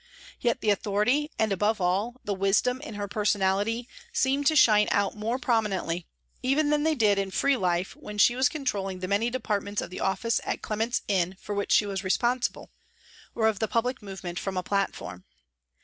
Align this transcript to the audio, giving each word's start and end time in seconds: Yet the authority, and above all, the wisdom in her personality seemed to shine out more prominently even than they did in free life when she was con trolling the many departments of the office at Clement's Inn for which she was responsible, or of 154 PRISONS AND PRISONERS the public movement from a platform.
Yet 0.39 0.61
the 0.61 0.71
authority, 0.71 1.29
and 1.37 1.51
above 1.51 1.79
all, 1.79 2.15
the 2.23 2.33
wisdom 2.33 2.81
in 2.81 2.95
her 2.95 3.07
personality 3.07 3.87
seemed 4.11 4.47
to 4.47 4.55
shine 4.55 4.87
out 4.89 5.15
more 5.15 5.37
prominently 5.37 6.07
even 6.41 6.71
than 6.71 6.81
they 6.81 6.95
did 6.95 7.19
in 7.19 7.29
free 7.29 7.55
life 7.55 7.95
when 7.95 8.17
she 8.17 8.35
was 8.35 8.49
con 8.49 8.65
trolling 8.65 9.01
the 9.01 9.07
many 9.07 9.29
departments 9.29 9.79
of 9.79 9.91
the 9.91 9.99
office 9.99 10.41
at 10.43 10.63
Clement's 10.63 11.03
Inn 11.07 11.37
for 11.39 11.53
which 11.53 11.71
she 11.71 11.85
was 11.85 12.03
responsible, 12.03 12.71
or 13.35 13.45
of 13.47 13.57
154 13.59 13.59
PRISONS 13.59 13.59
AND 13.59 13.59
PRISONERS 13.59 13.59
the 13.59 13.67
public 13.67 14.01
movement 14.01 14.39
from 14.39 14.57
a 14.57 14.63
platform. 14.63 15.23